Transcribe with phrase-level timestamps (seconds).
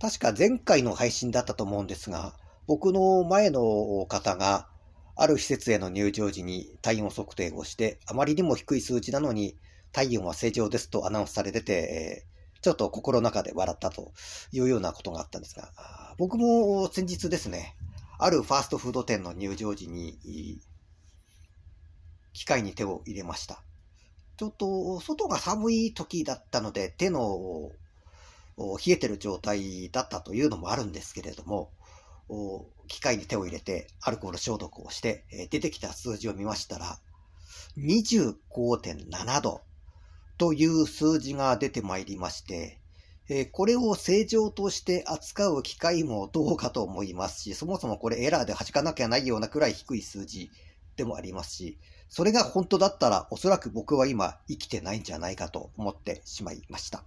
[0.00, 2.34] 確か前回の配信だったと思うんですが、
[2.66, 4.68] 僕の前の方が、
[5.16, 9.56] ある施設への入場時に体温測定をして、あまりにも低い数値なのに、
[9.92, 12.26] 体温は正常ですとアナウンスされてて、
[12.62, 14.12] ちょっと心の中で笑ったと
[14.50, 15.70] いうようなことがあったんですが、
[16.18, 17.76] 僕も先日ですね、
[18.18, 20.18] あるファーストフード店の入場時に、
[22.32, 23.62] 機械に手を入れました。
[24.36, 27.70] ちょっと外が寒い時だったので手の
[28.56, 31.70] 冷えてる状態だったというのもあるんですけれども、
[32.88, 36.98] 機械に手を入れてアルコール消毒をして出てきた数字を見ましたら、
[37.78, 39.62] 25.7度
[40.38, 42.78] という数字が出てまいりまして、
[43.52, 50.50] これを正常として扱う機械もどうかと思いますし、そもそもこれエラーで弾かなきゃないようなくらい低い数字
[50.96, 51.78] でもありますし、
[52.08, 57.02] それが本当だったらおそらく僕は今生きてないんじゃないかと思ってしまいました。